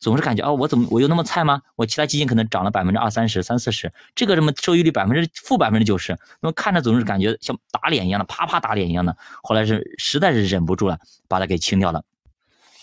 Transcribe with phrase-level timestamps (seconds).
[0.00, 1.62] 总是感觉哦，我怎么我有那么菜吗？
[1.76, 9.16] 我其他基金可能涨了百分之二三十、三四十，这个什么收益率百分之负百分之九十，那么看着总是感觉像打脸一样的，啪啪打脸一样的。
[9.42, 10.98] 后来是实在是忍不住了，
[11.28, 12.02] 把它给清掉了。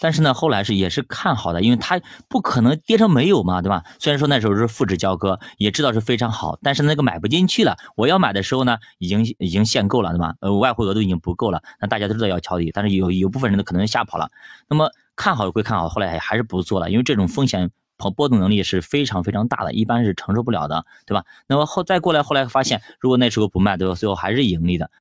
[0.01, 3.83] 但是呢，后来是也是看好的，因为它不可能跌成没有嘛，对吧？
[3.99, 7.77] 虽然说那时候是复制交割，也知道是非常好，但是那个买不进去了。
[7.95, 10.35] 我要买的时候呢，已经已经限购了，对吧？
[10.41, 14.29] 呃，外汇额度已经不够了，那大家都知道要抄底，但是有有部分人呢可能吓跑了。
[14.67, 21.23] 那么看好归看好，后来还是不做了，因为这种风险和波动能力是非常非常大的，一般是承受不了的，对吧？
[21.47, 23.95] 那么后再过来，后来发现，如果那时候不卖，对吧？
[23.95, 24.91] 最后还是盈利的。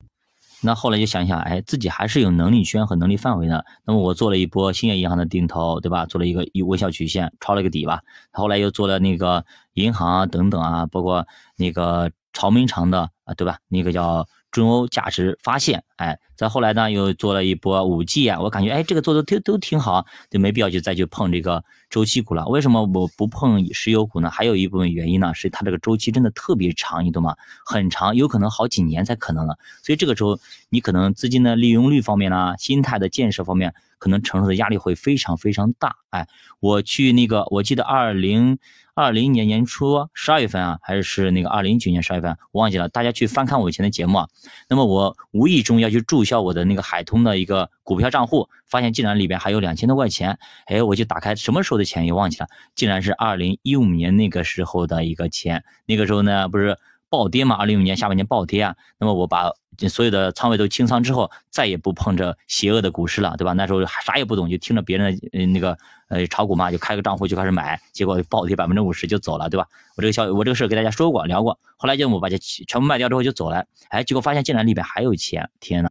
[0.65, 3.65] 那后来就想想，哎，自己还是有能力圈和能力范围的。
[3.85, 6.07] 那么我做了一波兴业银行的定投，对吧？
[6.07, 8.01] 做了一个微笑曲线，抄了个底吧。
[8.33, 13.59] 后来又做了那个银行啊，等等啊，包括那个潮明长的啊，对吧？
[13.69, 14.27] 那个叫。
[14.55, 22.47] 中欧价值发现，哎，再后来呢，又做了一波五 G 啊，我感觉哎，这个做的都都挺好，就没必要去再去碰这个周期股了。
[22.49, 24.31] 为什么我不碰石油股呢？
[24.31, 27.37] 还有一部分原因呢，是它这个周期真的特别长，你懂吗？
[27.65, 29.57] 很长，有可能好几年才可能了。
[29.83, 35.97] 所以这个时候，你可能资金的利用率方面呢，心态的建设方面，可能承受的压力会非常非常大。
[36.11, 36.29] 哎，
[36.61, 38.59] 我去那个，我记得二零。
[38.97, 42.89] 二零年年初十二月份啊，还是那个二零一九年十二月份，我忘记了。
[42.89, 44.29] 大家去翻看我以前的节目啊。
[44.69, 50.39] 那么我无意中要去注销我的那个海通的一个股票账户，发现竟然里边还有两千多块钱。
[50.67, 55.65] 哎，我就打开什么时候的钱也忘记了，竟然是二零一五年那个时候的一个钱。
[55.87, 56.79] 那个时候呢，不是。
[57.11, 59.53] 暴跌嘛，二零一五年下半年暴跌啊，那么我把
[59.89, 63.53] 所有的仓位都清仓之后，再也不碰这邪恶的股市了，对吧？
[63.53, 65.79] 那时候啥也不懂，就听着别人的那个
[66.09, 69.69] 呃炒股嘛，就开个账户就开始买，结果暴跌百分之五十就走了，对吧？
[69.97, 75.91] 我这个消我这个事给大家说过聊过，后来就我把这全部卖掉之后就走了，哎，结果发现竟然里边还有钱，天呐！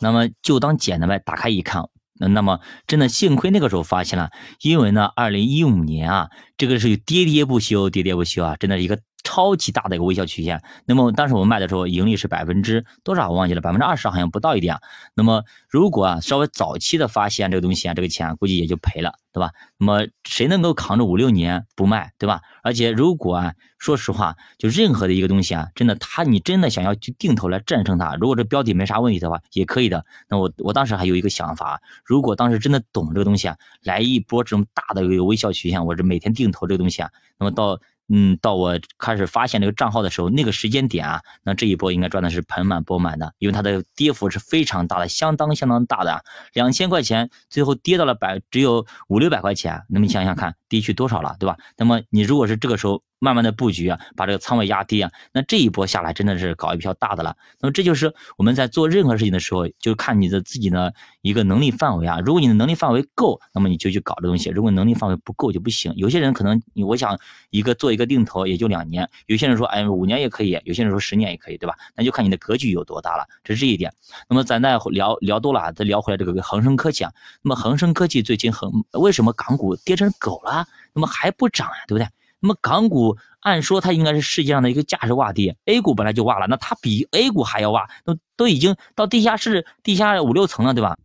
[0.00, 1.84] 那么就当捡的呗，打开一看，
[2.18, 4.30] 那么真的幸亏那个时候发现了，
[4.62, 9.00] 因为呢，二零一五年啊，这个是跌跌不休，跌跌不休啊，真的是一个。
[9.28, 14.78] 超级大的一个微笑曲线，那么当时我们卖的时候盈利是百分之多少我忘记了，百分之二十好像不到一点。
[15.14, 19.50] 那么如果啊稍微早期的发现这个东西啊，这个钱估计也就赔了，对吧？
[19.76, 22.40] 那么谁能够扛着五六年不卖，对吧？
[22.62, 30.06] 而且如果啊说实话，就任何的一个东西啊，真的它你真的想要去定投来战胜它，如果这标的没啥问题的话，也可以的。
[30.30, 37.78] 那我我当时还有一个想法，如果当时真的懂这个东西啊，来一波这种大的一个微笑曲线，我这每天定投这个东西啊，那么到。
[38.08, 51.56] 嗯，到我开始发现这个账号的时候，那个时间点啊，那这一波应该赚的是盆满钵满的，因为它的跌幅是非常大的，相当相当大的，两千块钱最后跌到了百只有五六百块钱，那么你想想看，跌去多少了，对吧？
[51.76, 53.02] 那么你如果是这个时候。
[53.18, 57.36] 慢慢的布局啊，把这个仓位压低啊，那这一波下来真的是搞一票大的了。
[57.60, 62.20] 那么这就是我们在做任何事情的时候，就看你的自己的一个能力范围啊。
[62.24, 65.92] 如果你的能力范围够，那么你就去搞这东西；如果能力范围不够就不行。
[65.96, 67.18] 有些人可能我想
[67.50, 71.74] 一个做一个定投也就两年，有些人说哎五年也可以，有些人说十年也可以，对吧？
[71.96, 73.92] 那就看你的格局有多大了，这是这一点。
[74.28, 77.12] 那么咱再聊聊多了，再聊回来这个恒生科技啊。
[77.42, 80.66] 那么恒生科技最近很为什么港股跌成狗了？
[80.94, 82.08] 那么还不涨呀，对不对？
[82.40, 90.96] 那么港股按说它应该是世界上的一个价值洼地，A 股本来就洼了，那它比 A 股还要洼，都都已经到地下室地下五六层了，对吧？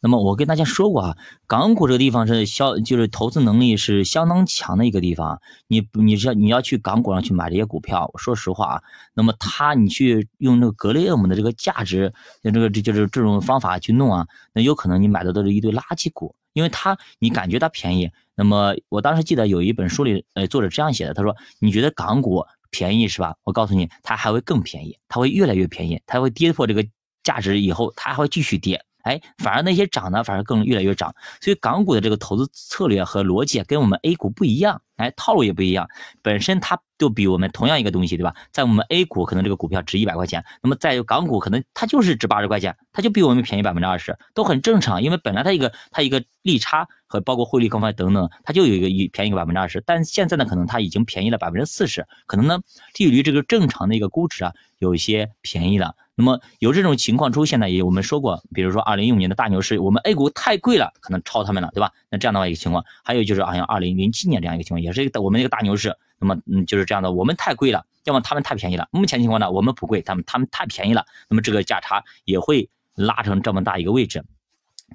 [0.00, 1.16] 那么我跟大家说过啊，
[1.48, 5.40] 港股这个地方是消，就是投资能力是相当强的一个地方。
[5.66, 8.82] 你你要你要去港股上去买这些股票，说实话啊，
[9.12, 12.12] 那么它你去用那个格雷厄姆的这个价值，
[12.44, 18.10] 这个这就是这种方法去弄啊，那有可能你买的都是一堆垃圾股，因为它你感觉它便宜。
[18.34, 23.36] 那么我当时记得有一本书里，呃，作者这样写的，他说：“你觉得港股便宜是吧？
[23.44, 26.84] 我告诉你，它还会更便宜，它会越来越便宜，它会跌破这个
[27.22, 35.88] 价值以后，它还会继续跌。”哎，反而那些涨呢反而更越来越涨，所以港股的这个投资策略和逻辑跟我们 A 股不一样，哎，套路也不一样。
[36.22, 38.34] 本身它就比我们同样一个东西，对吧？
[38.52, 45.02] 在我们 A 股可能这个股票值一百块钱，那么在港股可能它就是值八十块钱，它就比我们便宜百分之二十，都很正常。
[45.02, 52.58] 因为本来它一个它一个利差和包括汇率各方面等等，它就有一个一便宜个百分之二十，但现在呢，可能它已经便宜了百分之四十，可能呢
[52.92, 55.94] 低于这个正常的一个估值啊，有一些便宜了。
[56.20, 61.92] 那么有这种情况出现呢，也我们说过，比如说二零一五年的大牛市，我们 A 股太贵了，可能超他们了，对吧？
[62.10, 68.88] 那这样的话一个情况，还有就是好像二零零七年这样一个情况，也也是一个我们一个大牛市，那么嗯就是这样的，我们太贵了，要么他们太便宜了。
[68.90, 74.24] 目前情况呢，我们不贵，他们他们太便宜了，那么这个价差也会拉成这么大一个位置。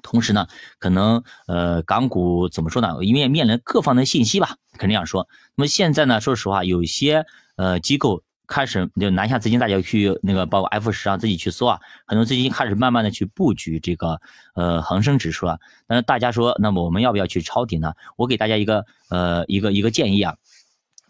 [0.02, 0.48] 同时呢，
[0.80, 2.96] 可能呃港股怎么说呢？
[3.02, 5.28] 因为面临各方的信息吧，肯定要说。
[5.54, 7.24] 那么现在呢，说实话，有些
[7.54, 8.23] 呃机构。
[8.46, 14.20] 开始就南下资金，大家去那个包括 F 十啊，自己去搜啊，很多资金开始慢慢的去布局这个
[14.54, 15.58] 呃恒生指数啊。
[15.86, 17.94] 那大家说，那么我们要不要去抄底呢？
[18.16, 20.36] 我给大家一个呃一个一个建议啊。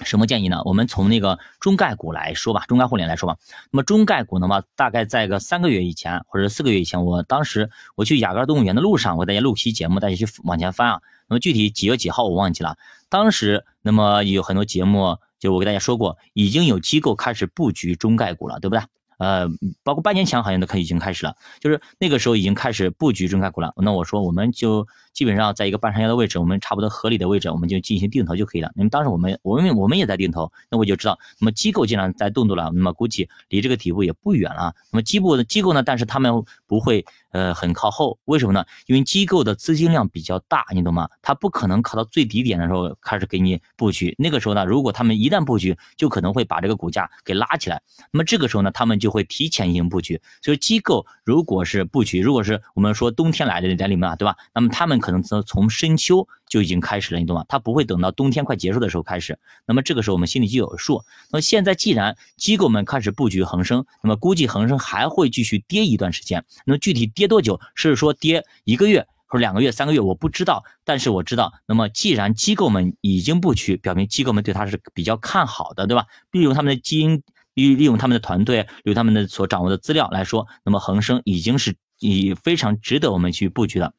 [0.04, 0.62] 什么建议呢？
[0.64, 3.36] 我们从那个中概股来说吧，中概互联来说吧。
[3.70, 11.00] 那么中概股的话，大概在个三个月以前或者四个月以前，我当时我去雅戈尔动物园的路上，我给大家录期节目，大家去往前翻啊。
[11.28, 12.76] 那么具体几月几号我忘记了。
[13.08, 18.82] 当时那么有很多节目，就我给大家说过，已经有机构开始布局中概股了，对不对？
[19.16, 19.48] 呃，
[19.84, 23.72] 包括半年前好像都可以已经开始了，就是那个时候已经开始布局中概股了。
[23.76, 28.70] 那我说我们就基本上在一个半山腰的位置，我们差不多合理的位置，我们就进行定投就可以了。
[28.74, 34.74] 那么当时我们我们我们也在定投，那我就知道，那么机构既然在动作了，那么估计离这个底部也不远了。
[34.90, 36.32] 那么机构的机构呢，但是他们
[36.66, 38.64] 不会呃很靠后，为什么呢？
[38.86, 41.08] 因为机构的资金量比较大，你懂吗？
[41.22, 47.80] 他不可能靠到最低点的时候开始给你布局，那个时候呢，如果他们一旦布局，就可能会把这个股价给拉起来。
[48.10, 50.20] 那么这个时候呢，他们就会提前进行布局。
[50.42, 54.36] 所以机构如果是布局，如果是我们说冬天来的在里面啊，对吧？
[54.52, 57.44] 那么他们可能从从深秋就已经开始了，你懂吗？
[57.46, 59.38] 它不会等到冬天快结束的时候开始。
[59.66, 61.04] 那么这个时候我们心里就有数。
[61.30, 66.42] 那么现在既然机构们开始布局恒生，那么估计恒生还会继续跌一段时间。
[66.64, 67.60] 那么具体跌多久？
[67.74, 70.00] 是说跌一个月或者两个月、三个月？
[70.00, 70.64] 我不知道。
[70.84, 76.06] 但是我知道，那么既然机构们已经布局，表明机构们对它是比较看好的，对吧？
[76.30, 77.22] 利用他们的基因，
[77.52, 83.92] 利利用他们的团队，利用他们的所掌握的资料来说，那么恒生已经是以非常值得我们去布局的。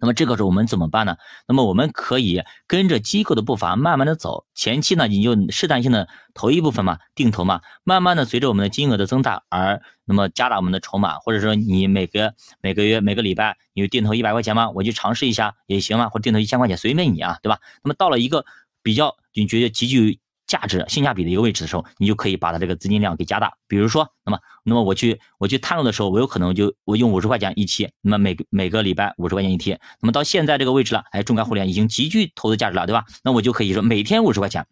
[0.00, 1.16] 那么这个时候我们怎么办呢？
[1.46, 17.58] 那么我们可以跟着机构的步伐慢慢的走，前期呢你就试探性的投一部分嘛，定投嘛，慢慢的随着我们的金额的增大而那么加大我们的筹码，或者说你每个每个月每个礼拜你就定投一百块钱嘛，我就尝试一下也行嘛，或者定投一千块钱随便你啊，对吧？
[17.82, 18.44] 那么到了一个
[18.82, 23.52] 比较你觉得极具价值、性价比的一个位置的时候，你就可以把它这个资金量给加大。
[23.66, 29.78] 比如说，那么，那么我去我去探路的时候，我有可能就我用五十块钱一期，那么每每个礼拜五十块钱一期。
[30.00, 33.04] 那么到现在这个位置了，哎，中概互联已经极具投资价值了，对吧？
[33.24, 34.66] 那我就可以说每天五十块钱。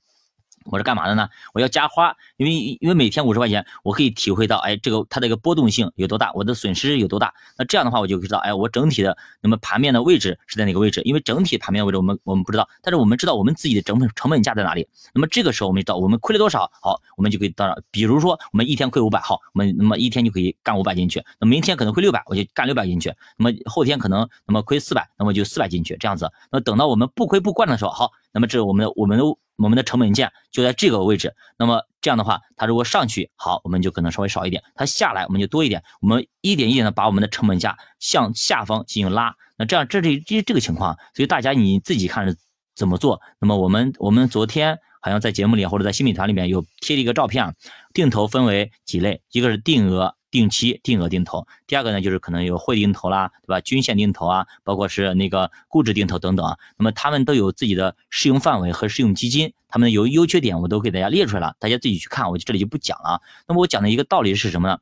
[0.64, 1.28] 我是干嘛的呢？
[1.52, 7.34] 我要加花，因为因为每天五十块钱，我可以体会到，哎，这个它的一个波动性有多大，我的损失有多大。
[7.58, 11.02] 那这样的话，我就知道，哎，我整体的那么盘面的位置是在哪个位置？
[11.04, 14.88] 因为整体盘面的位置我们我们不知道，但是我们知道我们自己的成本成本价在哪里。
[15.12, 21.22] 那么这个时候我们知道我们亏了多少，好，我们就可以到，比如说我们一天亏五百，好，我们那么一天就可以干五百进去。
[21.38, 23.12] 那明天可能亏六百，我就干六百进去。
[23.36, 26.30] 那么后天可能那么亏四百，那么就四百进去，这样子。
[26.50, 29.24] 那等到我们不亏不惯的时候，好，那么这我们我们的。
[29.56, 35.82] 我们的成本线就在这个位置，那么这样的话，它如果上去好，我们就可能稍微少一点；它下来，我们就多一点。
[36.00, 40.96] 我们一点一点的把我们的成本价向下方进行拉，那这样这是这这个情况。
[41.14, 42.36] 所以大家你自己看着
[42.74, 43.20] 怎么做。
[43.40, 47.54] 那么我们我们昨天好像在节目里或者在新米团里面有贴了一个照片啊，
[47.92, 50.16] 定投分为几类，一个是定额。
[50.34, 53.60] 定期定额定投，第二个呢，就是可能有汇定投啦，对吧？
[53.60, 56.58] 均线定投啊，包括是那个估值定投等等啊。
[56.76, 63.22] 那么他们都有自己的适用范围和适用基金，他们有优缺点，我都给大家列出来了，大家自己去看，我这里就不讲了。
[63.46, 64.78] 那么我讲的一个道理是什么呢？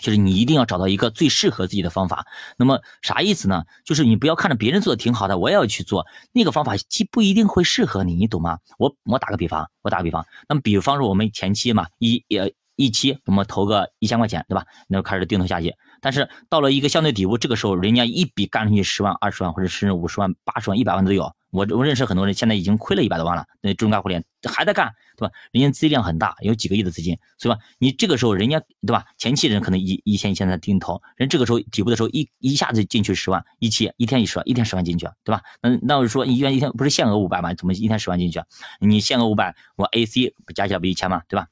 [0.00, 2.24] 就是你一定要找到一个最适合自己的方法。
[2.56, 3.64] 那么啥意思呢？
[3.84, 8.60] 就是你不要看着别人做的挺好的，我也要去做那个方法，既不一定会适合你，你懂吗？
[8.78, 12.54] 我我打个比方，我打个比方，那么比方说我们前期嘛，一也。
[12.76, 14.64] 一期我们投个一千块钱，对吧？
[14.88, 15.74] 那就开始定投下去。
[16.00, 21.34] 但是到了一个相对底部，这个时候人家一笔干出去十万、二十万，或者是五十万、八十万、一百万都有。
[21.50, 23.46] 我我认识很多人，现在已经亏了一百多万了。
[23.62, 25.32] 那中概互联还在干，对吧？
[25.52, 27.56] 人家资金量很大，有几个亿的资金，是吧？
[27.78, 29.04] 你这个时候人家对吧？
[29.16, 35.40] 前期人可能一一千一千在定投，人这个时候底部的时候一一下子进去十万，一期一天一十万，一天十万进去，对吧？
[35.62, 37.54] 那那我说你一天一天不是限额五百吗？
[37.54, 38.42] 怎么一天十万进去？
[38.80, 41.22] 你限额五百，我 AC 加起来不一千吗？
[41.26, 41.46] 对吧？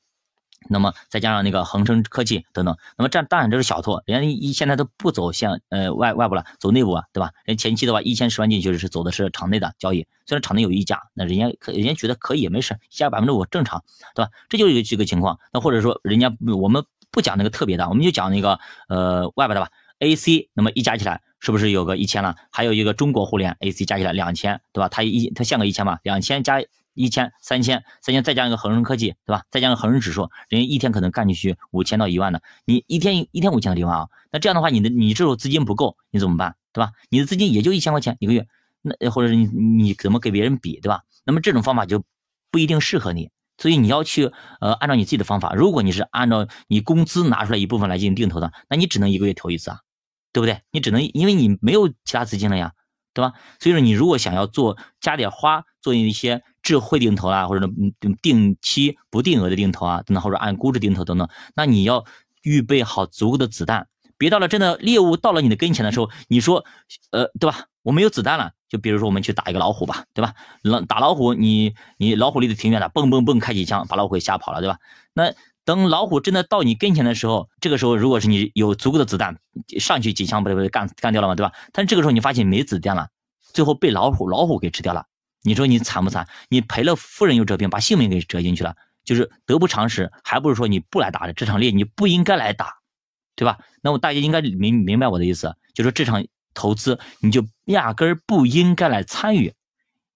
[0.69, 7.31] 那么再加上那个恒生科技等等，那么这当然这是小拓，人家一现在都不走向呃外外部了，走内部啊，对吧？
[7.45, 13.83] 人前期的话一千十万进去是走的是场内的交易，虽然场内有溢价，那人家可人家觉得可以没事，加百分之五正常，
[14.15, 14.31] 对吧？
[14.49, 15.39] 这就是这个情况。
[15.53, 22.37] 那或者说人家我们不讲那个特别的，我们就讲那个呃外边的吧，AC，那么一加起来是不是有个一千了？
[22.51, 24.89] 还有一个中国互联 AC 加起来两千，对吧？
[24.89, 26.63] 它一它限个一千嘛，两千加。
[26.95, 29.43] 一千、三千、三千，再加一个恒生科技，对吧？
[29.51, 32.41] 再加个恒生指数，人家一天可能干进去五千到一万的。
[32.65, 36.93] 你一天一天五千的地方啊，那这样的话，你的你这时候资金不够，你怎么办，对吧？
[37.11, 38.47] 你的资金也就一千块钱一个月，
[38.81, 41.03] 那或者你你怎么给别人比，对吧？
[41.25, 42.05] 那么这种方法就
[42.51, 45.55] 不一定适合你，所以你要去呃按照你自己的方法。
[45.55, 49.81] 如果你是按照你工资拿出来一部分来进行定投的，那你只能一个月投一次啊，
[50.33, 50.61] 对不对？
[50.71, 52.73] 你只能因为你没有其他资金了呀。
[53.17, 53.35] 对吧？
[53.61, 57.71] 所以说，你如果想要做加点花，做一些智慧定投啊，或者
[58.21, 62.05] 定期不定额的定投啊，等等，或者按估值定投等等，那你要
[62.43, 63.87] 预备好足够的子弹，
[64.19, 66.65] 别到了真的猎物到了你的跟前的时候，你说，
[67.13, 67.67] 呃，对吧？
[67.83, 68.51] 我没有子弹了。
[68.67, 70.35] 就比如说，我们去打一个老虎吧，对吧？
[70.63, 74.79] 老打老虎，你你老虎离得挺远的，蹦蹦蹦开几枪，把老虎给吓跑了，对吧？
[75.13, 75.33] 那
[75.65, 79.39] 等老虎真的到你跟前的时候，这个时候如果是你有足够的子弹，
[79.79, 81.35] 上去几枪不就干干掉了吗？
[81.37, 81.53] 对吧？
[81.73, 83.11] 但这个时候你发现没子弹了，
[83.53, 85.07] 最后被老虎老虎给吃掉了，
[85.45, 86.29] 你说你惨不惨？
[86.49, 88.75] 你赔了夫人又折兵，把性命给折进去了，
[89.05, 92.79] 就是得不偿失，还不如说你不来打这场猎，你不应该来打，
[93.37, 93.59] 对吧？
[93.83, 96.25] 那么大家应该明明白我的意思，就说这场。
[96.57, 99.55] 投资你就压根儿不应该来参与，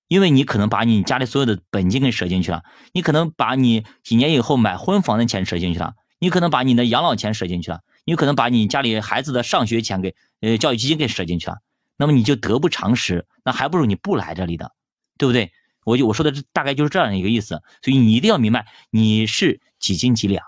[0.07, 11.57] 因为你可能把你家里所有的本金给舍进去了，你可能把你几年以后买婚房的钱舍进去了，你可能把你的养老钱舍进去了，你可能把你家里孩子的上学钱给呃教育基金给舍进去了，
[11.97, 14.71] 那么你就得不偿失，那还不如你不来这里的，
[15.19, 15.53] 对不对？
[15.85, 20.43] 我就我说的大概就是这样一个意思，所以你一定要明白你是几斤几两，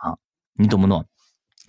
[0.54, 1.04] 你懂不懂？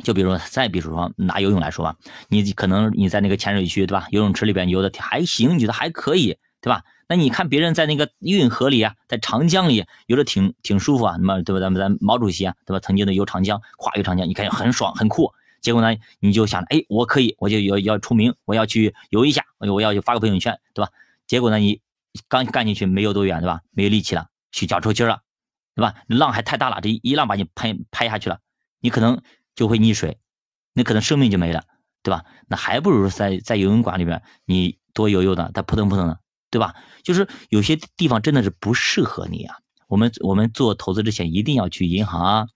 [0.04, 1.96] 就比如说，再比如说拿游泳来说吧，
[2.28, 4.08] 你可能你在那个潜水区，对吧？
[4.12, 6.84] 游泳池里边游的还行，你觉得还可以，对吧？
[7.08, 11.60] 那你看别人在那个运河里啊，在长江里游的挺挺舒服啊，那么对吧？
[11.60, 12.80] 咱们咱毛主席啊，对吧？
[12.80, 15.32] 曾经的游长江，跨越长江，你看很爽很酷。
[15.62, 20.92] 结果呢，你就想，哎，我可以，我就要要出名，我要去游一下，我要去发个朋友圈，对吧？
[21.28, 21.80] 结果呢，你
[22.28, 23.62] 刚干进去没有多远，对吧？
[23.72, 25.22] 没有力气了，去脚抽筋了，
[25.76, 25.96] 对吧？
[26.08, 28.40] 浪还太大了，这一浪把你拍拍下去了，
[28.80, 29.22] 你可能。
[29.54, 30.18] 就会溺水，
[30.74, 31.66] 那可能生命就没了，
[32.04, 32.24] 对吧？
[32.48, 36.74] 那还不如在在游泳馆里边，你多游游的，它扑腾扑腾的，对吧？
[37.04, 39.58] 就是有些地方真的是不适合你啊。
[39.88, 42.48] 我们我们做投资之前，一定要去银行啊，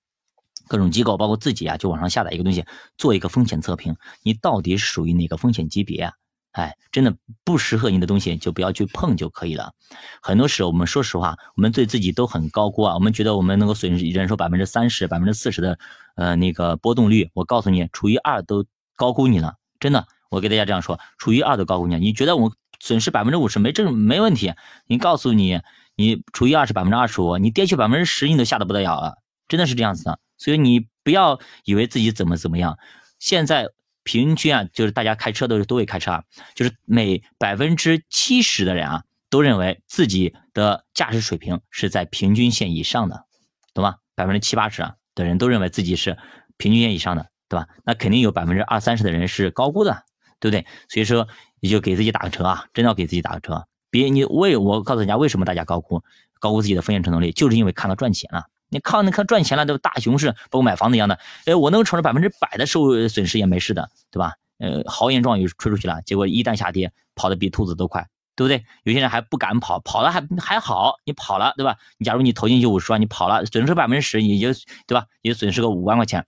[0.70, 2.66] 各种机构，包括自己啊，就网上下载一个东西，
[2.98, 6.14] 做一个风险测评，你到底属于哪个风险级别啊？
[6.56, 9.74] 哎，真的不适合你的东西就不要去碰就可以了。
[10.22, 12.94] 很多时候，我们说实话，我们对自己都很高估啊。
[12.94, 15.78] 我们觉得我们能够损失忍受百分之三十、百分之四十的
[16.16, 19.56] 呃那个波动率，我告诉你，除以二都高估你了。
[19.82, 21.98] 真的，我给大家这样说，除以二都高估你。
[21.98, 24.54] 你觉得我损失百分之五十没这没问题？
[24.88, 25.60] 你告诉你，
[25.98, 29.18] 你除以二是百分之二十五，你跌去百分之十，你都吓得不得了了。
[29.50, 30.20] 真的是这样子的。
[30.38, 32.78] 所以你不要以为自己怎么怎么样。
[33.20, 33.68] 现在。
[34.06, 43.26] 平均啊，就是大家开车都是都会开车啊，就是每百分之七十的人啊，都认为自己的驾驶水平是在平均线以上的，
[43.74, 43.96] 懂吗？
[44.14, 46.18] 百分之七八十啊的人都认为自己是
[46.56, 47.68] 平均线以上的，对吧？
[47.84, 50.04] 那肯定有百分之二三十的人是高估的，
[50.40, 50.66] 对不对？
[50.88, 51.28] 所以说
[51.60, 53.66] 你就给自己打个车啊，真的要给自己打个车。
[53.90, 56.04] 别你为我告诉大家，为什么大家高估
[56.40, 58.46] 高估自己的风险承受能力，就是因为看到赚钱了。
[58.70, 61.20] 你看那看赚钱了，都大熊市，包括买房子一样的。
[61.46, 64.34] 哎，我能承受百分之百的收损失也没事的，对吧？
[64.58, 68.66] 呃，豪言壮语吹出去了，结果一旦下跌，跑得比兔子都快，对不对？
[68.84, 71.78] 有些人还不敢跑，跑了还还好，你跑了，对吧？
[71.98, 74.54] 你假如你投进去五十万，你跑了，损失百分之十，你就
[74.88, 75.06] 对吧？
[75.22, 76.26] 也损失个五万块钱。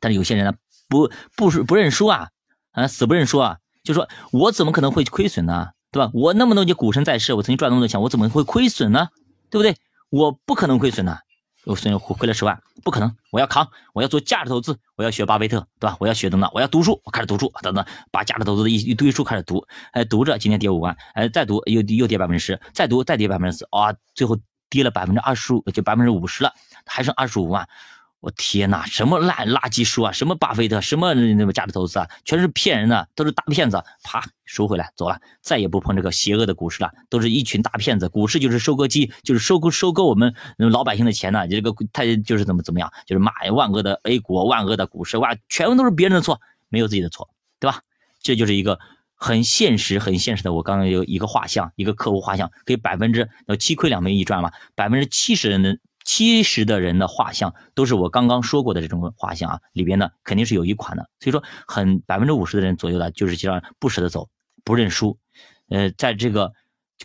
[0.00, 0.54] 但是有些人呢，
[0.88, 2.28] 不不是不认输啊，
[2.72, 5.70] 啊，死不认输啊，就说我怎么可能会亏损呢？
[5.92, 6.10] 对吧？
[6.12, 9.08] 我那么多年股神在世，我曾经赚那么多钱，我怎么会亏损呢？
[9.48, 9.76] 对不对？
[10.10, 11.20] 我不可能亏损的。
[11.64, 15.96] 我虽然亏了十万，不可能，我要扛，我要做价值投资，我要学巴菲特，对吧？
[15.98, 24.36] 我要学等等，我要读书，我开始读书，等等，把价值投资的一一堆书开始读，哎，读着今天跌五万，哎，再读又又跌百分之十，再读再跌百分之四，啊，最后
[24.68, 26.52] 跌了百分之二十五，就百分之五十了，
[26.86, 27.66] 还剩二十五万。
[28.24, 33.84] 我天哪，什么烂垃圾书啊，什么巴菲特，什么那个价值投资啊，全是骗人的，都是大骗子。
[34.02, 38.08] 啪，收回来，走了，再也不碰这个邪恶的股市了，都是一群大骗子。
[38.08, 41.46] 股市就是收割机，就是收割收割我们老百姓的钱呢。
[41.46, 46.40] 这个他就是怎么怎么样，就是骂万恶的 A 股，万恶的股市，哇，全部都是别人的错，
[46.70, 47.28] 没有自己的错，
[47.60, 47.82] 对吧？
[48.22, 48.80] 这就是一个
[49.14, 50.54] 很现实、很现实的。
[50.54, 55.76] 我刚刚有一个画像，一个客户画像，可以百分之呃七亏两没一赚嘛，百分之七十人的。
[56.04, 64.28] 七十的人的画像都是我刚刚说过的这种画像啊，里边呢肯定是有一款的，所以说很百分之五十的人左右的，就是实际上不舍得走，
[64.64, 65.18] 不认输。
[65.68, 66.52] 呃，在这个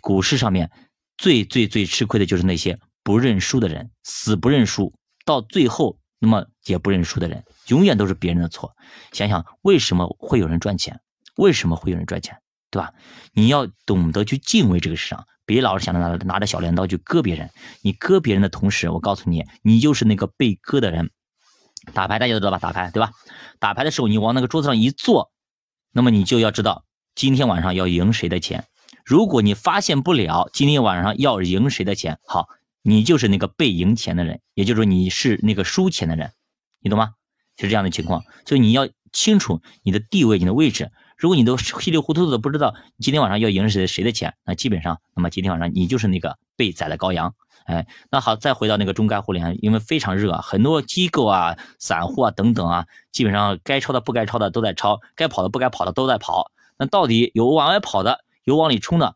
[0.02, 0.70] 股市上面，
[1.16, 4.92] 最最最吃亏的就是那些不认输的人，死不认输，
[5.24, 8.76] 到最后那么也不认输的人，永远都是别人的错。
[9.12, 11.00] 想想为什么会有人赚钱？
[11.36, 12.38] 为什么会有人赚钱？
[12.70, 12.92] 对吧？
[13.32, 15.26] 你要懂得去敬畏这个市场。
[15.50, 17.50] 别老是想着拿拿着小镰刀去割别人，
[17.82, 21.10] 你割别人的同时，我告诉你，你就是那个被割的人。
[21.92, 22.58] 打牌大家都知道吧？
[22.60, 23.10] 打牌对吧？
[23.58, 25.32] 打牌的时候，你往那个桌子上一坐，
[25.90, 26.84] 那么你就要知道
[27.16, 28.64] 今天晚上要赢谁的钱。
[29.04, 32.46] 如果你发现不了今天晚上要赢谁的钱，好，
[32.80, 36.30] 你就是那个被赢钱的人，也就是说你是那个输钱的人，
[36.80, 37.14] 你懂吗？
[37.56, 40.92] 是这样的情况，所以你要清楚你的地位、你的位置。
[41.20, 47.34] 如果你都稀里糊涂的不知道今天晚上要赢谁谁的钱，那基本上，那么今天晚上你就是那个被宰的羔羊。
[47.66, 56.50] 哎，那好，再回到那个中概互联，因为非常热，很多机构啊、散户啊等等啊，基本上该抄的不该抄的都在抄，该跑的不该跑的都在跑。
[56.78, 59.14] 那到底有往外跑的，有往里冲的，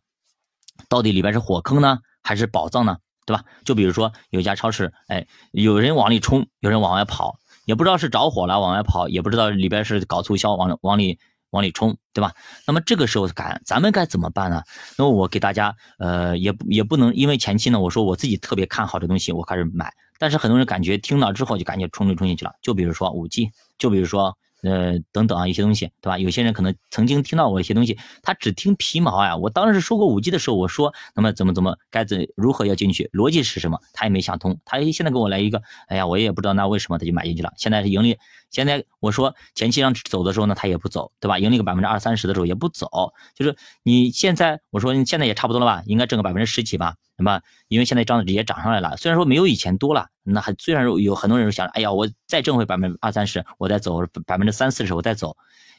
[0.91, 2.99] 到底里边是火坑呢，还是宝藏呢？
[3.25, 3.45] 对吧？
[3.65, 11.19] 就比如说有一家超市，哎，有人往里冲，有人往外跑，也不知道是着火了往外跑，也不知道里边是搞促销往往里。
[11.55, 12.33] 往里冲，对吧？
[12.67, 14.63] 那么这个时候该咱们该怎么办呢？
[14.99, 22.53] 那么我给大家，呃，也也不能因为前期呢，我说我自己特别看好这东西，我开始买，但是很多人感觉听到之后就感觉冲就冲进去了。
[22.61, 24.37] 就比如说五 G，就比如说。
[24.65, 26.19] 呃，等等啊，一些东西，对吧？
[26.19, 29.37] 有些人可能曾经听到过一些东西，他只听皮毛啊。
[29.37, 33.79] 我当时说过五 G 的时候，我说，那么怎么怎么该怎如何要进去，逻辑是什么？
[33.93, 34.59] 他也没想通。
[34.65, 37.53] 他现在给我来一个，哎呀，我也不知道那为什么他就买进去了。
[37.57, 38.19] 现在是盈利，
[38.51, 41.39] 现在我说前期让走的时候呢，他也不走，对吧？
[41.39, 46.95] 盈利个百分之二三十的时候也不走，就是你现在我说你现在也差不多了吧，应该挣个百分之十几吧。
[47.17, 55.37] 那么，因为现在涨也涨上来了，虽然说没有以前多了，那还虽然有很多人想，哎呀，我再挣回百分之二三十，我再走百分之三四十，我再走，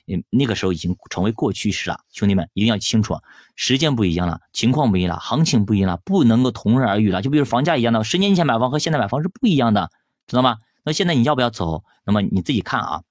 [0.07, 1.99] 嗯，那个时候已经成为过去式了。
[2.13, 3.17] 兄弟们一定要清楚，
[3.55, 7.21] 时间不一样了，情况不一样了，行情不一样了，不能够同日而语了。
[7.21, 9.89] 就比如房价一样的，十年前买房和现在买房是不一样的，
[10.27, 10.57] 知道吗？
[10.83, 11.83] 那现在你要不要走？
[12.05, 13.01] 那么你自己看啊，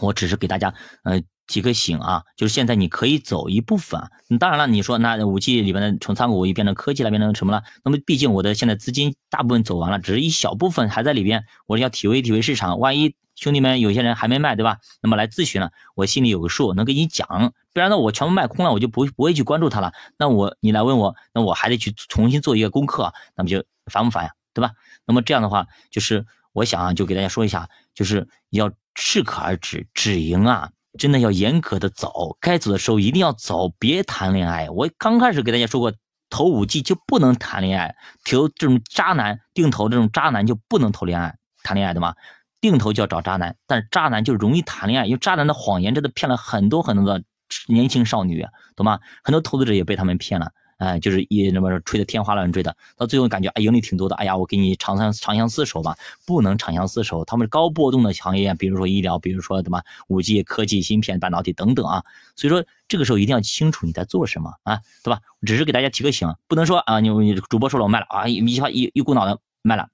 [0.00, 1.22] 我只是给大家，呃。
[1.46, 4.00] 提个醒啊，就是现在你可以走一部分。
[4.38, 7.62] 当然了，你说那五 G 里边的从仓股又变成科技了，变成什么了？
[7.84, 11.44] 那么毕竟我的现在资金大部分走完了，只是一小部分还在里边。
[11.66, 14.78] 我要体会体会市场，万一兄弟们有些人还没卖，对吧？
[15.02, 17.52] 那么来咨询了，我心里有个数，能给你讲。
[17.72, 19.92] 不然呢，我全部卖空了，我就不不会去关注它了。
[20.18, 24.30] 那我你来问我，那我还得去重新做一个功课，那么就烦不烦呀？
[24.54, 24.72] 对吧？
[25.04, 30.70] 那么这样的话，就是我想啊，就给大家说一下，就是要适可而止，止盈啊。
[30.96, 34.68] 真的要严格的走，该走的时候一定要走，别谈恋爱。
[34.70, 35.92] 我刚开始给大家说过，
[36.28, 42.14] 投五 G 就不能谈恋爱，投这种渣男定投这种渣男就不能投恋爱谈恋爱的嘛，
[42.60, 47.24] 定投就要找渣男，但是渣男就容易谈恋爱，因为渣男的谎言真的骗了很多很多的
[47.68, 48.98] 年轻少女，懂吗？
[49.22, 50.52] 很多投资者也被他们骗了。
[50.78, 62.04] 哎，就是一那么吹的天花乱坠的，到最后感觉哎盈利挺多的，哎呀，我给你长相长相厮守吧，不能长相厮守，他们高波动的行业，比如说医疗，比如说什么五 G 科技、芯片、半导体等等啊，
[62.36, 65.20] 所以说这个时候一定要清楚你在做什么啊，对吧？
[65.46, 69.88] 只是给大家提个醒，不能说啊，你你主播说了我卖了啊，一下一一股脑的卖了，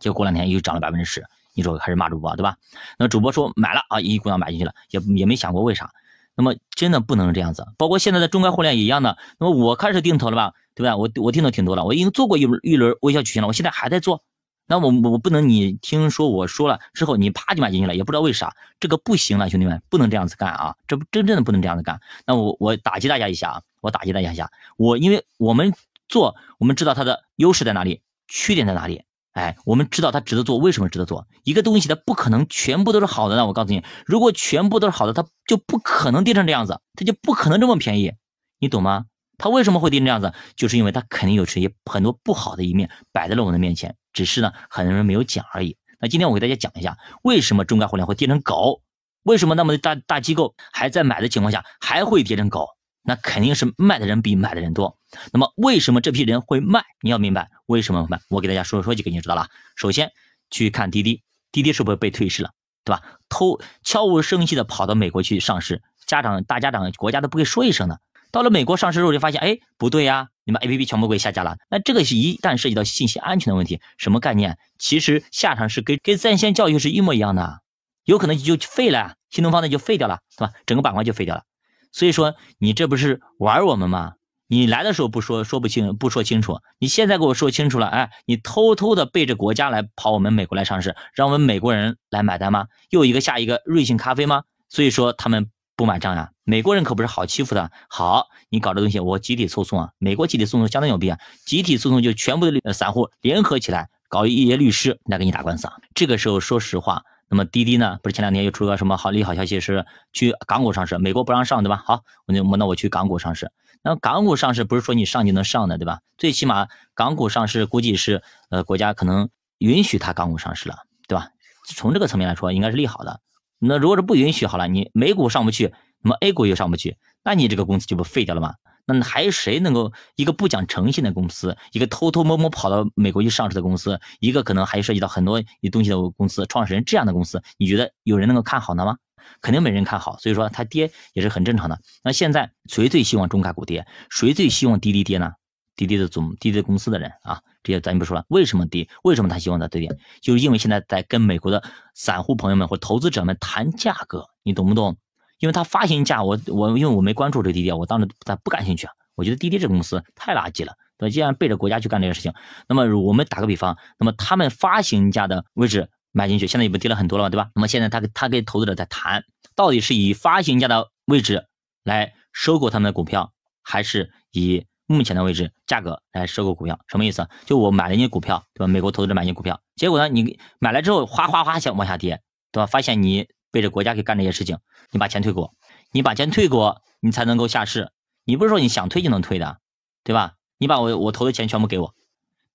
[0.00, 2.56] 结果过两天又涨了百分之十，你说还是骂主播对吧？
[2.98, 5.92] 那主播说买了啊，一股脑买进去了，也也没想过为啥。
[6.38, 9.18] 那么真的不能这样子，包括现在的中概互联也一样的。
[9.40, 10.96] 那么我开始定投了吧，对吧？
[10.96, 14.22] 我我定的挺多了，我已经做过一轮一轮微笑曲线了，我现在还在做。
[14.68, 20.76] 那我我不能你听说我说了之后，你啪就买进去了，也不知道为啥，这个不行了，兄弟们不能这样子干啊！
[20.86, 22.00] 这不真正的不能这样子干。
[22.24, 25.74] 那我我打击大家一下啊，我打击大家一下，我因为我们
[26.08, 29.02] 做，我们知道它的优势在哪里，缺点在哪里。
[29.38, 31.28] 哎，我们知道它值得做，为什么值得做？
[31.44, 33.36] 一个东西它不可能全部都是好的。
[33.36, 38.14] 那我告诉你，如果全部都是好的，它就不可能跌成这样子，它就不可能这么便宜，
[38.58, 39.04] 你懂吗？
[39.36, 40.34] 它为什么会跌成这样子？
[40.56, 45.76] 就是因为它肯定有这些很多不好的一面摆在了我们的面前，只是呢很多人没有讲而已。
[46.00, 48.82] 那今天我给大家讲一下，为什么中概互联会跌成狗？
[49.22, 52.66] 为什么那么大大机构还在买的情况下还会跌成狗？
[53.08, 54.98] 那肯定是卖的人比买的人多。
[55.32, 56.82] 那么为什么这批人会卖？
[57.00, 58.20] 你要明白为什么卖。
[58.28, 59.48] 我给大家说说几个，你就知道了。
[59.76, 60.12] 首先
[60.50, 62.50] 去看滴滴，滴滴是不是被退市了，
[62.84, 63.02] 对吧？
[63.30, 67.98] 偷悄无声息的跑到美国去上市，家长大家长国家都不会说一声的。
[68.30, 71.56] 到了美国上市之后就发现，哎，不对呀，你们 A P P 全部给下架了。
[71.70, 74.58] 那这个是一旦涉及到信息安全的问题，什么概念？
[74.78, 77.62] 其实下场是跟跟在线教育是一模一样的，
[78.04, 80.52] 有可能就废了，新东方的就废掉了，对吧？
[80.66, 81.44] 整个板块就废掉了。
[81.92, 84.12] 所以说你这不是玩我们吗？
[84.50, 92.66] 你来的时候不说说不清不说清楚，你现在给我说清楚了，哎，你偷偷的背着国家来跑我们美国来上市，让我们美国人来买单吗？
[92.88, 94.44] 又一个下一个瑞幸咖啡吗？
[94.70, 96.30] 所以说他们不买账呀。
[96.44, 97.70] 美国人可不是好欺负的。
[97.90, 99.90] 好，你搞这东西，我集体诉讼啊！
[99.98, 105.74] 美国集体诉讼相当有必要，集体诉讼就全部的散户联合起来搞一些律师来给你打官司啊。
[105.94, 107.02] 这个时候说实话。
[107.28, 107.98] 那么滴滴呢？
[108.02, 111.82] 不是前两天又出了什么好利好消息，是去港股上市，美国不让上，对吧？
[111.84, 113.52] 好，我就那我去港股上市。
[113.82, 116.00] 那港股上市不是说你上就能上的，对吧？
[116.16, 121.28] 最起码港股上市估计是呃国家可能允许它港股上市了，对吧？
[121.66, 123.20] 从这个层面来说，应该是利好的。
[123.58, 128.54] 那如果是不允许，好了，你美股上不去，那么 A 股又上不去，那你这个公司就不废掉了吗？
[128.88, 138.96] 那还有谁能够一个不讲诚信的公司，一个偷偷摸摸跑到美国去上市的公司，一个可能还涉及到很多东西的公司创始人这样的公司，你觉得有人能够看好呢吗？
[139.42, 141.78] 肯定没人看好，所以说它跌也是很正常的。
[142.02, 143.86] 那现在谁最希望中概股跌？
[144.08, 145.32] 谁最希望滴滴跌呢？
[145.76, 148.24] 滴滴的总滴滴公司的人啊，这些咱就不说了。
[148.28, 148.88] 为什么跌？
[149.04, 149.88] 为什么他希望它跌？
[150.22, 151.62] 就是因为现在在跟美国的
[151.94, 154.96] 散户朋友们或投资者们谈价格，你懂不懂？
[155.38, 158.92] 因为它发行价，我我因为我没关注这个滴滴，我当时他不感兴趣啊。
[159.14, 162.32] 我觉得滴滴这个公司太垃圾了，对既然背着国家去干这个事情，
[162.68, 167.50] 那么我们打个比方，那么他们发行价的位置买进去，现在也不跌了很多了嘛，对吧？
[167.54, 169.24] 那么现在他他跟投资者在谈，
[169.56, 171.46] 到底是以发行价的位置
[171.82, 174.64] 来收购他们的股票，还是以？
[174.90, 177.28] 目前的位置价格来收购股票，什么意思？
[177.44, 178.66] 就我买了你股票，对吧？
[178.66, 182.22] 美国投资者买你股票，结果呢，你买来之后哗哗哗想往下跌，
[182.52, 182.66] 对吧？
[182.66, 184.58] 发现你背着国家去干这些事情，
[184.90, 185.54] 你把钱退给我，
[185.92, 187.90] 你把钱退给我，你才能够下市。
[188.24, 189.58] 你不是说你想退就能退的，
[190.04, 190.34] 对吧？
[190.58, 191.94] 你把我我投的钱全部给我，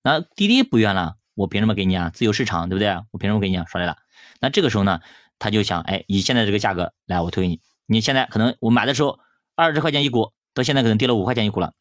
[0.03, 2.12] 那滴滴不愿了，我凭什么给你啊？
[2.13, 2.89] 自由市场，对不对？
[3.12, 3.65] 我凭什么给你啊？
[3.67, 3.97] 说来了，
[4.39, 5.01] 那这个时候呢，
[5.39, 7.62] 他就想，哎，以现在这个价格来，我退给你。
[7.86, 9.19] 你现在可能我买的时候
[9.56, 11.73] 二十块钱一股，到现在可能跌了五块钱一股了。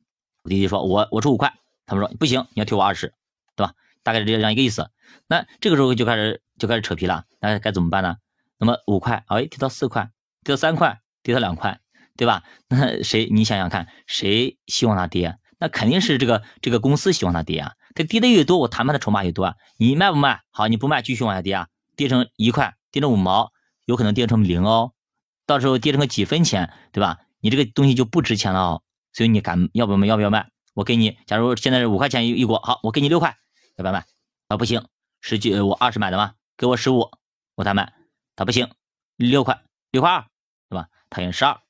[0.45, 1.55] 滴滴说：“我我出五块。”
[1.87, 3.13] 他们说：“不行，你要退我二十，
[3.55, 3.75] 对吧？
[4.03, 4.91] 大概是这样一个意思。
[5.27, 7.25] 那这个时候就开始就开始扯皮了。
[7.41, 8.17] 那该怎么办呢？
[8.63, 10.13] 那么五块，哎，跌到四块，
[10.45, 11.81] 跌到三块，跌到两块，
[12.17, 12.45] 对吧？
[12.69, 13.29] 那谁？
[13.29, 15.37] 你想想看，谁希望它跌？
[15.59, 17.73] 那肯定是这个这个公司希望它跌啊。
[17.97, 19.57] 它跌的越多，我谈判的筹码越多啊。
[19.79, 20.43] 你卖不卖？
[20.53, 23.51] 好，你不卖，继续往下跌啊，跌成一块，跌成五毛，
[23.85, 24.93] 有可能跌成零哦。
[25.45, 27.19] 到时候跌成个几分钱，对吧？
[27.41, 30.07] 你这个东西就不值钱了哦。”所以你敢要不要卖？
[30.07, 30.47] 要不要卖？
[30.73, 33.37] 我给你，假如现在是五块钱一一股，好，我给你六块，
[33.77, 34.05] 要不要卖？
[34.47, 34.87] 啊，不行，
[35.21, 37.11] 十几我二十买的嘛，给我十五，
[37.57, 37.93] 我才卖。
[38.37, 38.71] 他不行，
[39.17, 40.27] 六块，六块二，
[40.69, 40.89] 对吧？
[41.11, 41.61] 他用十二，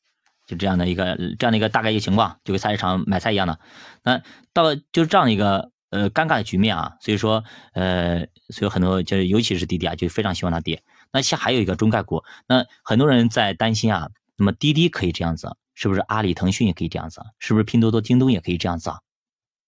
[0.46, 3.58] 就这样的一个这样的一个大概一个情况，就跟菜市场买菜一样的。
[4.02, 4.22] 那
[4.52, 6.96] 到了就是这样的一个呃尴尬的局面啊。
[7.00, 7.44] 所以说
[7.74, 10.82] 呃，所以很多就尤其是滴滴啊，就非常希望它跌。
[11.12, 15.56] 那下还有一个中概股，那很多人在担心啊，那么滴滴可以这样子。
[15.74, 17.22] 是不是阿里、腾讯也可以这样子？
[17.38, 19.00] 是不是拼多多、京东也可以这样子啊？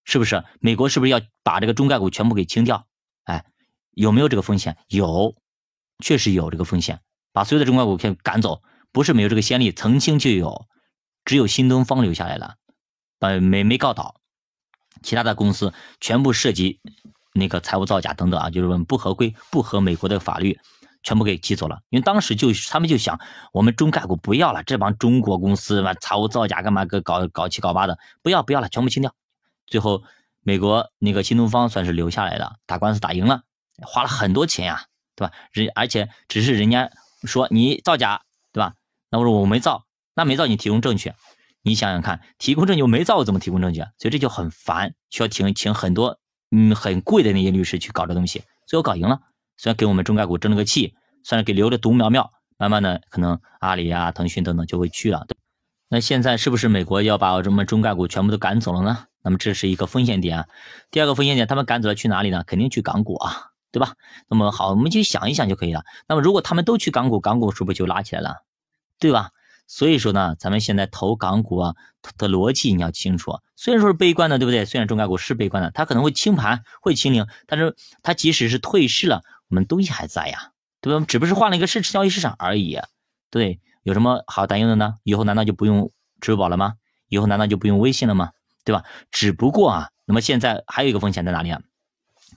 [0.04, 2.86] 是不是美国是不是要把这个中概股全部给清掉？
[3.24, 3.46] 哎，
[3.92, 4.76] 有没有这个风险？
[4.88, 5.34] 有，
[6.04, 7.00] 确实有这个风险，
[7.32, 8.62] 把所有的中概股给赶走，
[8.92, 10.66] 不是没有这个先例，曾经就有，
[11.24, 12.56] 只有新东方留下来了，
[13.20, 14.16] 呃，没没告倒，
[15.02, 16.80] 其他的公司全部涉及
[17.32, 20.60] 那个财务造假等等啊，就是不合规、不合美国的法律。
[21.06, 23.20] 全部给挤走了，因为当时就他们就想，
[23.52, 26.86] 我们中概股不要了，这帮中国公司嘛，财务造假干嘛？
[26.86, 29.14] 搞搞七搞八的，不要不要了，全部清掉。
[29.66, 30.02] 最后，
[30.40, 33.42] 美国那个新东方算是留下来了，打官司打赢了，
[33.82, 35.32] 花了很多钱呀，对吧？
[35.52, 36.90] 人而且只是人家
[37.24, 38.22] 说你造假，
[38.52, 38.74] 对吧？
[39.10, 41.12] 那我说我没造，那没造你提供证据，
[41.62, 43.90] 你想想看，提供证据我没造，我怎么提供证据啊？
[43.98, 46.18] 所以这就很烦，需要请请很多
[46.50, 49.20] 嗯很贵的那些律师去搞这东西，最后搞赢了。
[49.56, 55.26] 虽然给我们中概股争了个气，算是给留了独苗苗，慢慢的可能阿里啊、腾讯等等就会去了。
[55.88, 59.06] 那现在是不是美国要把这么中概股全部都赶走了呢？
[59.22, 60.48] 那么这是一个风险点。
[60.90, 62.42] 第二个风险点，他们赶走了去哪里呢？
[62.44, 63.94] 肯定去港股啊，对吧？
[64.28, 65.82] 那么好，我们就想一想就可以了。
[66.06, 68.44] 那么如果他们都去港股，港股是不是就拉起来了？
[69.00, 69.30] 对吧？
[69.66, 71.74] 所以说呢，咱们现在投港股啊
[72.16, 73.40] 的逻辑你要清楚。
[73.56, 74.64] 虽然说是悲观的，对不对？
[74.64, 79.22] 虽然中概股是悲观的，它可能会清盘、会清零，但是它即使是退市了。
[79.48, 81.04] 我们东西还在呀，对吧？
[81.08, 82.78] 只不过是换了一个市交易市场而已，
[83.28, 84.94] 对，有什么好担忧的呢？
[85.02, 86.74] 以后难道就不用支付宝了吗？
[87.08, 88.30] 以后难道就不用微信了吗？
[88.64, 88.84] 对吧？
[89.10, 91.60] 只不过啊，那么现在还有一个风险在哪里啊？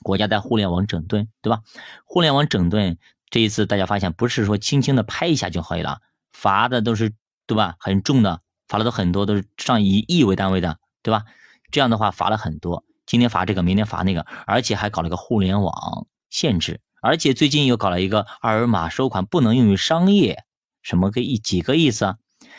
[0.08, 1.62] 国家在互联网整顿，对吧？
[2.06, 2.98] 互联网整顿
[3.30, 6.00] 这一次大家发现不是说轻轻的拍一下就可以了，
[6.32, 7.14] 罚的都是
[7.46, 7.76] 对吧？
[7.78, 11.26] 很重的，罚的都很多，都是上以亿为单位的，对吧？
[11.70, 16.80] 这样的话罚了很多，今天罚这个，明天罚那个，而且还搞了个互联网限制。
[17.02, 20.46] 而且最近又搞了一个二维码收款不能用于商业，
[20.82, 22.16] 什么个意几个意思啊？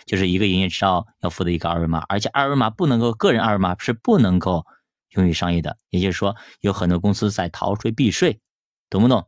[0.06, 4.64] 就是一个营业执照要付的一个二维码，而且二维码不能够个人二维码是不能够
[5.10, 8.40] 用于商业的，也就是说有很多公司在逃税避税，
[8.90, 9.26] 懂不懂？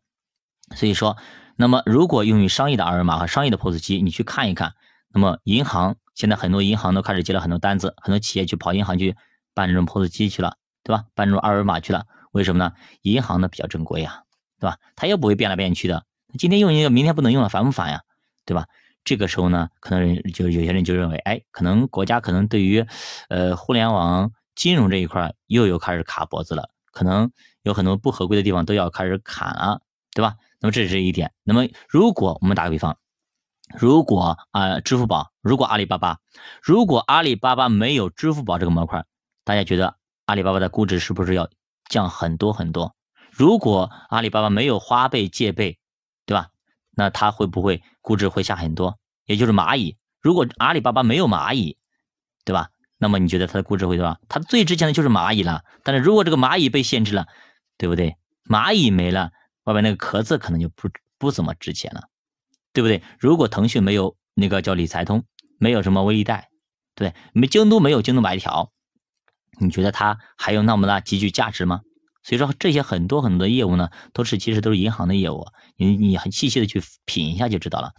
[0.77, 1.17] 所以说，
[1.57, 4.75] 那么如果用于商业的二维码和商业的 POS 机，你去看一看，
[5.09, 9.17] 那么银行现在很多银行都开始接了很多单子，很多企业去跑银行去
[9.55, 11.05] 办这种 POS 机去了，对吧？
[11.15, 12.73] 办这种二维码去了，为什么呢？
[13.03, 14.23] 银行呢比较正规呀。
[14.61, 14.77] 对吧？
[14.95, 16.05] 它又不会变来变去的。
[16.39, 18.03] 今天用一个，明天不能用了，烦不烦呀？
[18.45, 18.67] 对吧？
[19.05, 22.87] 这个时候呢，可能人就有些人就认为，哎，可能国家可能对于，
[23.31, 29.81] 呃，互联网金融这一块又有开始卡脖子了，可能有很多不合规的地方都要开始砍了，
[30.13, 30.37] 对吧？
[30.61, 31.33] 那么这是一点。
[31.45, 32.99] 那么如果我们打个比方，
[33.79, 36.19] 如果啊，支付宝，如果阿里巴巴，
[36.63, 39.07] 如果阿里巴巴没有支付宝这个模块，
[39.45, 39.97] 大家觉得
[40.27, 41.49] 阿里巴巴的估值是不是要
[41.89, 42.95] 降很多很多？
[43.31, 45.79] 如果阿里巴巴没有花呗借呗，
[46.27, 46.51] 对吧？
[46.91, 48.99] 那它会不会估值会下很多？
[49.25, 49.97] 也就是蚂蚁。
[50.21, 51.79] 如果阿里巴巴没有蚂蚁，
[52.45, 52.69] 对吧？
[53.03, 54.21] 那么你觉得它的估值会多少？
[54.29, 55.65] 它最值钱的就是蚂蚁了。
[55.83, 57.27] 但是如果这个蚂蚁被限制了，
[57.79, 58.17] 对不对？
[58.45, 59.33] 蚂蚁没了，
[59.65, 62.03] 外面那个壳子可能就不不怎么值钱了，
[62.75, 63.03] 对不对？
[63.19, 65.25] 如果腾讯没有那个叫理财通，
[65.59, 66.51] 没有什么微粒贷，
[66.95, 68.71] 对，没京东没有京东白条，
[69.59, 71.81] 你觉得它还有那么大极具价值吗？
[72.23, 77.93] 所以说这些很多很多的业务呢，都是其实都是银行的业务，你你很细细的去品一下就知道了。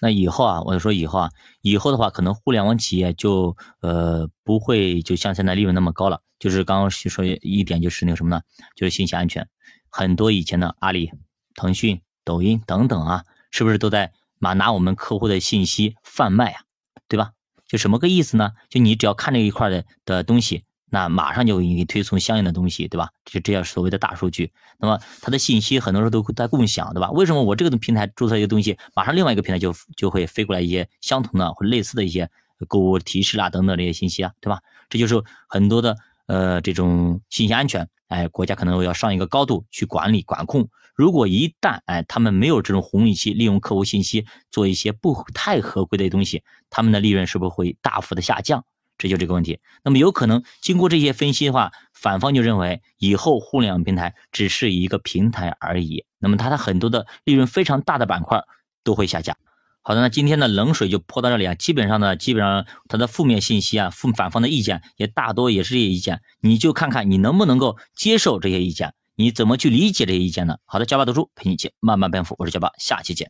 [0.00, 6.22] 那以后啊，我就说以后啊，以后的话，可能互联网企业就呃不会就像现在利润那么高了。
[6.38, 8.42] 就是刚刚说一点，就是那个什么呢？
[8.74, 9.48] 就是信息安全。
[9.90, 11.12] 很多以前的阿里、
[11.54, 16.62] 腾讯、抖音等等啊，是不是都在拿拿我们客户的信息贩卖啊？
[17.08, 17.32] 对吧？
[17.68, 18.52] 就什么个意思呢？
[18.68, 20.64] 就你只要看这一块的的东西。
[20.90, 23.10] 那马上就给你推送相应的东西，对吧？
[23.24, 24.52] 这这叫所谓的大数据。
[24.78, 27.10] 那么它的信息很多时候都在共享，对吧？
[27.12, 32.28] 为什么我这个平台注册一个东西，马上另外一个平台就就会飞过来一些相同的或类似的一些
[32.68, 34.60] 购物提示啊等等这些信息啊，对吧？
[34.88, 40.68] 这就是很多的呃这种信息安全，哎，国家可能要上一个高度去管理管控。
[40.96, 48.64] 如果一旦哎他们没有这种红利期，利用客户信息做一些不太合规的东西，他们的利润是不是会大幅的下降？
[49.00, 58.44] 这就这个问题，那么有可能经过这些分析的话，反方就认为以后互联网平台只是一个平台而已，那么它的很多的利润非常大的板块
[58.84, 59.38] 都会下架。
[59.80, 70.58] 好的，那今天的冷水就泼到这里啊，基本上呢，基本上它的负面信息啊，负反方的意见也大多也是这些意见，你就看看你能不能够接受这些意见，你怎么去理解这些意见呢？
[70.66, 73.28] 好的，加巴读书陪你一起慢慢奔富，我是教爸，下期见。